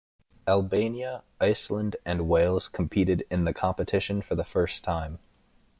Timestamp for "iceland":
1.39-1.95